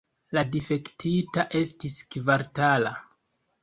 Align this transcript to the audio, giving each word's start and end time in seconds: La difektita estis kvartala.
La 0.37 0.43
difektita 0.55 1.47
estis 1.63 2.01
kvartala. 2.19 2.99